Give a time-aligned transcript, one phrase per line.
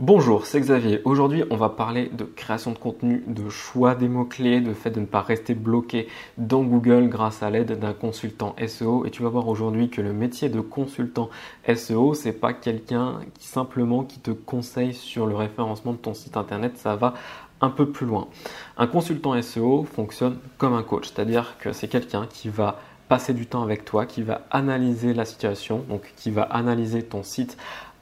[0.00, 1.00] Bonjour, c'est Xavier.
[1.04, 5.00] Aujourd'hui, on va parler de création de contenu, de choix des mots-clés, de fait de
[5.00, 9.06] ne pas rester bloqué dans Google grâce à l'aide d'un consultant SEO.
[9.06, 11.30] Et tu vas voir aujourd'hui que le métier de consultant
[11.74, 16.36] SEO, c'est pas quelqu'un qui simplement qui te conseille sur le référencement de ton site
[16.36, 17.14] internet, ça va
[17.60, 18.28] un peu plus loin.
[18.76, 22.78] Un consultant SEO fonctionne comme un coach, c'est-à-dire que c'est quelqu'un qui va
[23.08, 27.24] passer du temps avec toi, qui va analyser la situation, donc qui va analyser ton
[27.24, 27.56] site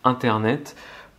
[0.04, 0.76] internet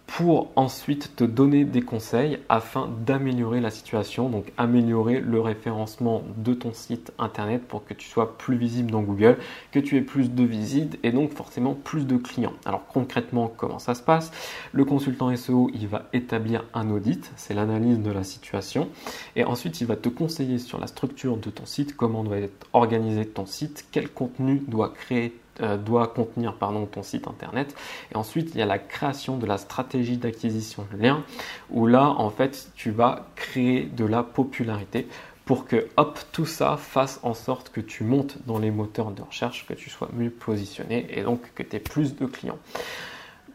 [0.08, 6.54] pour ensuite te donner des conseils afin d'améliorer la situation, donc améliorer le référencement de
[6.54, 9.38] ton site internet pour que tu sois plus visible dans Google,
[9.72, 12.54] que tu aies plus de visites et donc forcément plus de clients.
[12.66, 14.32] Alors concrètement, comment ça se passe?
[14.72, 18.90] Le consultant SEO, il va établir un audit, c'est l'analyse de la situation,
[19.36, 22.68] et ensuite il va te conseiller sur la structure de ton site, comment doit être
[22.72, 27.76] organisé ton site, quel contenu doit créer euh, doit contenir pardon, ton site internet.
[28.12, 31.24] Et ensuite, il y a la création de la stratégie d'acquisition de liens,
[31.70, 35.08] où là, en fait, tu vas créer de la popularité
[35.46, 39.22] pour que, hop, tout ça fasse en sorte que tu montes dans les moteurs de
[39.22, 42.60] recherche, que tu sois mieux positionné et donc que tu aies plus de clients.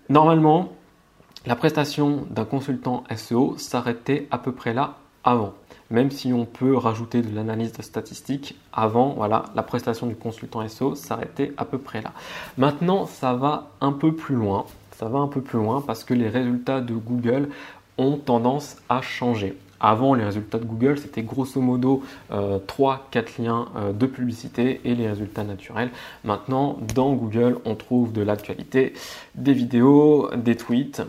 [0.08, 0.73] Normalement,
[1.45, 5.55] la prestation d'un consultant SEO s'arrêtait à peu près là avant
[5.93, 10.67] même si on peut rajouter de l'analyse de statistiques, avant, voilà, la prestation du consultant
[10.67, 12.12] SEO s'arrêtait à peu près là.
[12.59, 14.65] Maintenant, ça va un peu plus loin.
[14.97, 17.51] Ça va un peu plus loin parce que les résultats de Google
[17.98, 19.57] ont tendance à changer.
[19.81, 24.95] Avant, les résultats de Google, c'était grosso modo 3-4 euh, liens euh, de publicité et
[24.95, 25.91] les résultats naturels.
[26.25, 28.95] Maintenant, dans Google, on trouve de l'actualité,
[29.35, 31.03] des vidéos, des tweets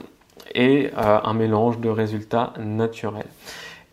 [0.56, 3.28] et euh, un mélange de résultats naturels.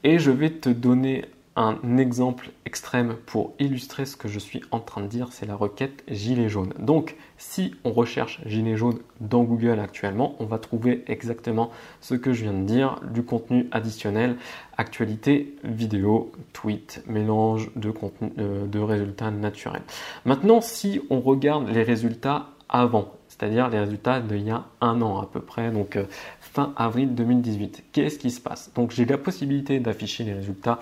[0.02, 4.78] Et je vais te donner un exemple extrême pour illustrer ce que je suis en
[4.80, 6.72] train de dire, c'est la requête gilet jaune.
[6.78, 12.32] Donc, si on recherche gilet jaune dans Google actuellement, on va trouver exactement ce que
[12.32, 14.36] je viens de dire, du contenu additionnel,
[14.78, 19.82] actualité, vidéo, tweet, mélange de, contenu, euh, de résultats naturels.
[20.24, 25.18] Maintenant, si on regarde les résultats avant, c'est-à-dire les résultats d'il y a un an
[25.18, 26.04] à peu près, donc euh,
[26.40, 27.84] fin avril 2018.
[27.90, 28.70] Qu'est-ce qui se passe?
[28.74, 30.78] Donc j'ai la possibilité d'afficher les résultats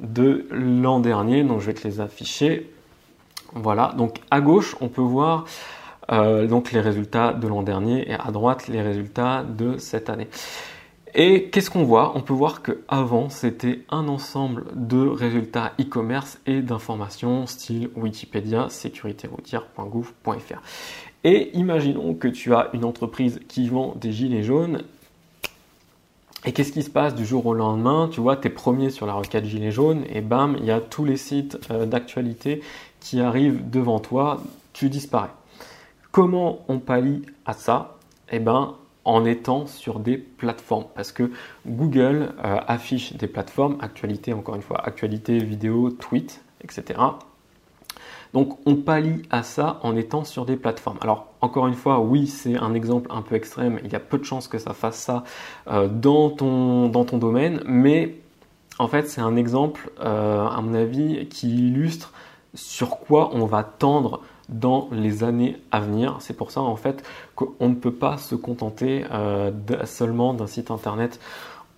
[0.00, 2.68] de l'an dernier, donc je vais te les afficher.
[3.52, 5.44] Voilà, donc à gauche on peut voir
[6.10, 10.26] euh, donc les résultats de l'an dernier et à droite les résultats de cette année.
[11.14, 12.12] Et qu'est-ce qu'on voit?
[12.16, 18.68] On peut voir que avant c'était un ensemble de résultats e-commerce et d'informations style Wikipédia,
[18.68, 20.62] sécuritéroutière.gouv.fr.
[21.24, 24.82] Et imaginons que tu as une entreprise qui vend des gilets jaunes.
[26.46, 28.08] Et qu'est-ce qui se passe du jour au lendemain?
[28.10, 30.80] Tu vois, tu es premier sur la requête gilets jaunes et bam, il y a
[30.80, 32.62] tous les sites euh, d'actualité
[33.00, 34.40] qui arrivent devant toi,
[34.72, 35.30] tu disparais.
[36.12, 37.98] Comment on pallie à ça?
[38.30, 38.74] Eh ben,
[39.04, 40.86] en étant sur des plateformes.
[40.94, 41.30] Parce que
[41.66, 47.00] Google euh, affiche des plateformes, actualité, encore une fois, actualité, vidéo, tweet, etc.
[48.32, 50.98] Donc on pallie à ça en étant sur des plateformes.
[51.00, 53.80] Alors encore une fois, oui, c'est un exemple un peu extrême.
[53.84, 55.24] Il y a peu de chances que ça fasse ça
[55.68, 58.16] euh, dans, ton, domaine, mais
[58.78, 62.12] en fait c'est un exemple, euh, à mon avis, qui illustre
[62.54, 66.16] sur quoi on va tendre dans les années à venir.
[66.20, 67.02] C'est pour ça en fait
[67.34, 69.50] qu'on ne peut pas se contenter euh,
[69.84, 71.20] seulement d'un site internet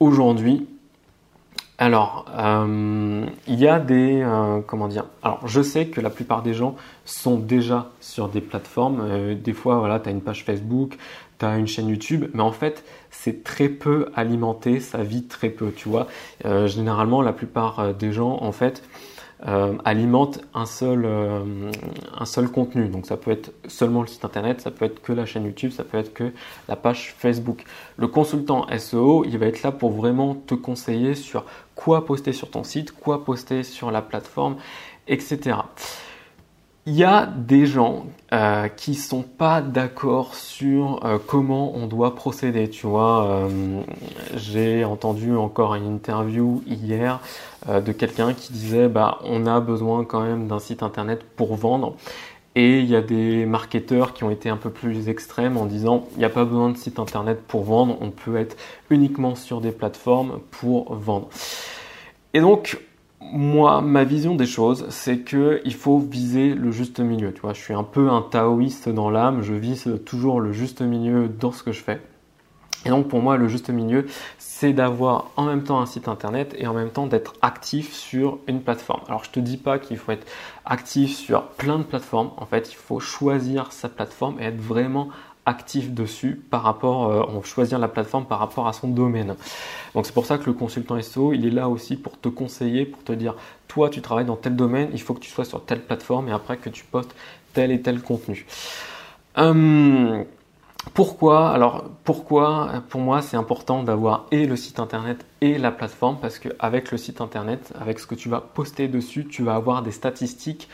[0.01, 0.67] aujourd'hui.
[1.79, 4.23] Alors, euh, il y a des...
[4.23, 8.41] Euh, comment dire Alors, je sais que la plupart des gens sont déjà sur des
[8.41, 9.35] plateformes.
[9.35, 10.97] Des fois, voilà, tu as une page Facebook,
[11.39, 15.49] tu as une chaîne YouTube, mais en fait, c'est très peu alimenté, ça vit très
[15.49, 16.07] peu, tu vois.
[16.67, 18.85] généralement, la plupart des gens, en fait,
[19.49, 21.71] euh, alimente un seul, euh,
[22.17, 22.89] un seul contenu.
[22.89, 25.73] Donc ça peut être seulement le site internet, ça peut être que la chaîne YouTube,
[25.73, 26.33] ça peut être que
[26.69, 27.65] la page Facebook.
[27.97, 31.45] Le consultant SEO, il va être là pour vraiment te conseiller sur
[31.75, 34.57] quoi poster sur ton site, quoi poster sur la plateforme,
[35.09, 35.57] etc.
[36.85, 42.17] Il y a des gens euh, qui sont pas d'accord sur euh, comment on doit
[42.17, 42.69] procéder.
[42.69, 43.83] Tu vois, euh,
[44.35, 47.21] j'ai entendu encore une interview hier
[47.69, 51.55] euh, de quelqu'un qui disait bah on a besoin quand même d'un site internet pour
[51.55, 51.95] vendre.
[52.57, 56.09] Et il y a des marketeurs qui ont été un peu plus extrêmes en disant
[56.15, 58.57] il n'y a pas besoin de site internet pour vendre, on peut être
[58.91, 61.29] uniquement sur des plateformes pour vendre.
[62.35, 62.81] Et donc
[63.33, 67.33] moi, ma vision des choses, c'est que il faut viser le juste milieu.
[67.33, 69.43] Tu vois, je suis un peu un taoïste dans l'âme.
[69.43, 72.01] Je vise toujours le juste milieu dans ce que je fais.
[72.85, 74.07] Et donc pour moi, le juste milieu,
[74.39, 78.39] c'est d'avoir en même temps un site internet et en même temps d'être actif sur
[78.49, 79.03] une plateforme.
[79.07, 80.27] Alors je te dis pas qu'il faut être
[80.65, 82.31] actif sur plein de plateformes.
[82.37, 85.09] En fait, il faut choisir sa plateforme et être vraiment
[85.47, 89.35] actif dessus par rapport, euh, on choisir la plateforme par rapport à son domaine.
[89.95, 92.87] Donc c'est pour ça que le consultant SEO, il est là aussi pour te conseiller,
[92.87, 93.35] pour te dire,
[93.69, 96.33] toi tu travailles dans tel domaine, il faut que tu sois sur telle plateforme et
[96.33, 97.15] après que tu postes
[97.53, 98.47] tel et tel contenu.
[99.37, 100.25] Hum,
[100.95, 106.19] pourquoi Alors pourquoi pour moi c'est important d'avoir et le site internet et la plateforme
[106.21, 109.83] parce qu'avec le site internet, avec ce que tu vas poster dessus, tu vas avoir
[109.83, 110.69] des statistiques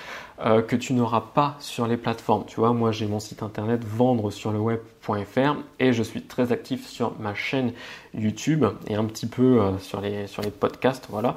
[0.44, 2.44] euh, que tu n'auras pas sur les plateformes.
[2.46, 6.52] Tu vois, moi j'ai mon site internet vendre sur le web.fr et je suis très
[6.52, 7.72] actif sur ma chaîne
[8.14, 11.36] YouTube et un petit peu euh, sur, les, sur les podcasts, voilà.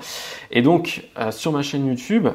[0.50, 2.28] Et donc euh, sur ma chaîne YouTube,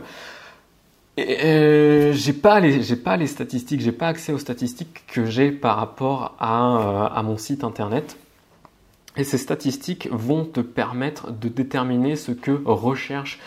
[1.18, 5.50] euh, j'ai pas les j'ai pas les statistiques, j'ai pas accès aux statistiques que j'ai
[5.50, 8.18] par rapport à, euh, à, mon site internet.
[9.16, 13.38] Et ces statistiques vont te permettre de déterminer ce que recherchent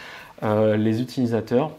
[0.42, 1.72] euh, les utilisateurs.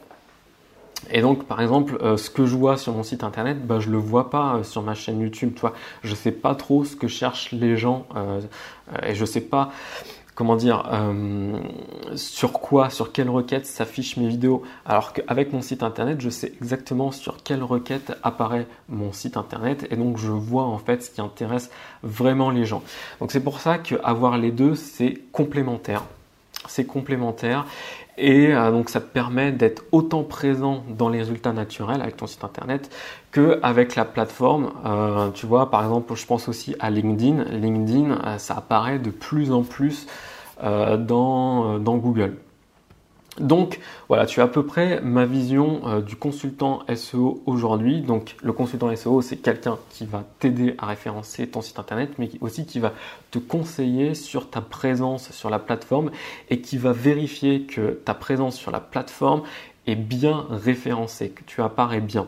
[1.10, 3.90] Et donc, par exemple, euh, ce que je vois sur mon site internet, bah, je
[3.90, 5.54] le vois pas sur ma chaîne YouTube.
[5.54, 8.06] Tu vois, je sais pas trop ce que cherchent les gens
[9.02, 9.72] et je sais pas
[10.40, 11.58] comment dire, euh,
[12.16, 14.62] sur quoi, sur quelle requête s'affichent mes vidéos.
[14.86, 19.86] Alors qu'avec mon site internet, je sais exactement sur quelle requête apparaît mon site internet
[19.90, 21.70] et donc je vois en fait ce qui intéresse
[22.02, 22.82] vraiment les gens.
[23.20, 26.04] Donc c'est pour ça qu'avoir les deux, c'est complémentaire.
[26.68, 27.66] C'est complémentaire
[28.20, 32.26] et euh, donc ça te permet d'être autant présent dans les résultats naturels avec ton
[32.26, 32.90] site internet
[33.32, 34.72] qu'avec la plateforme.
[34.84, 37.44] Euh, tu vois, par exemple, je pense aussi à LinkedIn.
[37.44, 40.06] LinkedIn, euh, ça apparaît de plus en plus
[40.62, 42.36] dans, dans Google.
[43.38, 43.78] Donc
[44.08, 48.00] voilà, tu as à peu près ma vision euh, du consultant SEO aujourd'hui.
[48.00, 52.28] Donc le consultant SEO, c'est quelqu'un qui va t'aider à référencer ton site internet, mais
[52.40, 52.92] aussi qui va
[53.30, 56.10] te conseiller sur ta présence sur la plateforme
[56.50, 59.42] et qui va vérifier que ta présence sur la plateforme
[59.86, 62.26] est bien référencée, que tu apparais bien.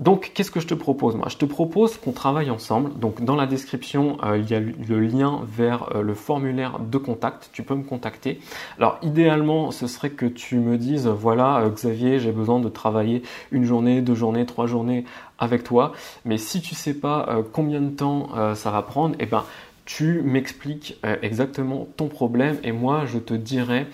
[0.00, 2.98] Donc, qu'est-ce que je te propose Moi, je te propose qu'on travaille ensemble.
[2.98, 6.96] Donc, dans la description, euh, il y a le lien vers euh, le formulaire de
[6.96, 7.50] contact.
[7.52, 8.40] Tu peux me contacter.
[8.78, 13.22] Alors, idéalement, ce serait que tu me dises, voilà, euh, Xavier, j'ai besoin de travailler
[13.52, 15.04] une journée, deux journées, trois journées
[15.38, 15.92] avec toi.
[16.24, 19.44] Mais si tu sais pas combien de temps ça va prendre, eh ben,
[19.86, 23.86] tu m'expliques exactement ton problème et moi, je te dirai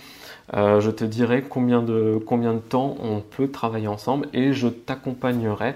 [0.54, 4.68] euh, je te dirai combien de, combien de temps on peut travailler ensemble et je
[4.68, 5.74] t'accompagnerai.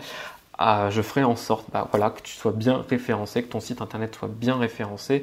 [0.91, 4.15] je ferai en sorte bah, voilà, que tu sois bien référencé, que ton site internet
[4.15, 5.23] soit bien référencé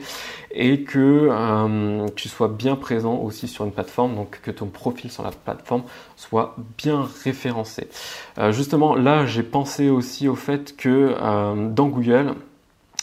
[0.51, 5.11] et que euh, tu sois bien présent aussi sur une plateforme, donc que ton profil
[5.11, 5.83] sur la plateforme
[6.15, 7.87] soit bien référencé.
[8.39, 11.15] Euh, justement, là, j'ai pensé aussi au fait que
[11.69, 12.33] dans Google,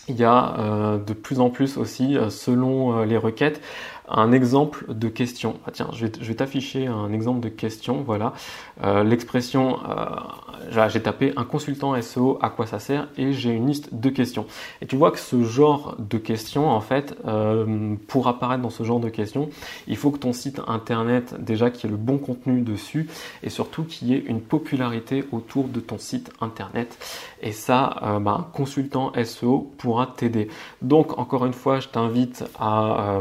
[0.09, 3.63] il y a de plus en plus aussi, selon les requêtes,
[4.09, 5.57] un exemple de question.
[5.67, 8.03] Ah, tiens, je vais, t'afficher un exemple de question.
[8.03, 8.35] Voilà,
[8.83, 13.67] euh, l'expression, euh, j'ai tapé un consultant SEO, à quoi ça sert, et j'ai une
[13.67, 14.47] liste de questions.
[14.83, 18.83] Et tu vois que ce genre de questions, en fait, euh, pour apparaître dans ce
[18.83, 19.49] genre de questions,
[19.87, 23.09] il faut que ton site internet déjà qu'il y ait le bon contenu dessus,
[23.43, 26.99] et surtout qu'il y ait une popularité autour de ton site internet.
[27.41, 30.49] Et ça, bah, un consultant SEO pourra t'aider.
[30.83, 33.21] Donc, encore une fois, je t'invite à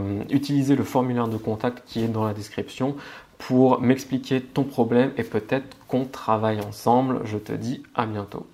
[0.75, 2.95] le formulaire de contact qui est dans la description
[3.37, 7.21] pour m'expliquer ton problème et peut-être qu'on travaille ensemble.
[7.25, 8.47] Je te dis à bientôt.